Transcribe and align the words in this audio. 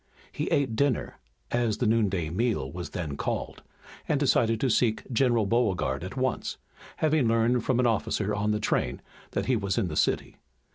He 0.31 0.45
ate 0.47 0.75
dinner, 0.75 1.19
as 1.51 1.77
the 1.77 1.85
noonday 1.85 2.31
meal 2.31 2.71
was 2.71 2.89
then 2.89 3.15
called, 3.17 3.61
and 4.07 4.19
decided 4.19 4.59
to 4.61 4.67
seek 4.71 5.03
General 5.13 5.45
Beauregard 5.45 6.03
at 6.03 6.17
once, 6.17 6.57
having 6.97 7.27
learned 7.27 7.63
from 7.63 7.79
an 7.79 7.85
officer 7.85 8.33
on 8.33 8.49
the 8.49 8.59
train 8.59 9.03
that 9.33 9.45
he 9.45 9.55
was 9.55 9.77
in 9.77 9.89
the 9.89 9.95
city. 9.95 10.37